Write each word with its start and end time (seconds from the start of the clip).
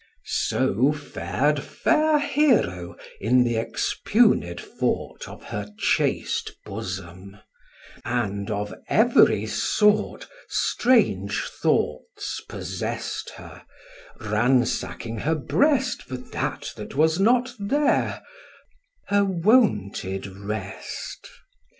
So 0.25 0.91
far'd 0.91 1.59
fair 1.61 2.17
Hero 2.17 2.95
in 3.19 3.45
th' 3.45 3.55
expugned 3.55 4.59
fort 4.59 5.27
Of 5.29 5.43
her 5.43 5.69
chaste 5.77 6.55
bosom; 6.65 7.37
and 8.03 8.49
of 8.49 8.73
every 8.89 9.45
sort 9.45 10.27
Strange 10.49 11.43
thoughts 11.43 12.41
possess'd 12.49 13.29
her, 13.35 13.63
ransacking 14.19 15.19
her 15.19 15.35
breast 15.35 16.01
For 16.01 16.17
that 16.17 16.73
that 16.77 16.95
was 16.95 17.19
not 17.19 17.53
there, 17.59 18.23
her 19.09 19.23
wonted 19.23 20.25
rest. 20.25 21.29